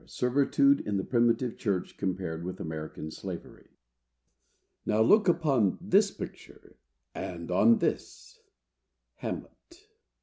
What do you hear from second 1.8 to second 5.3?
COMPARED WITH AMERICAN SLAVERY. "Look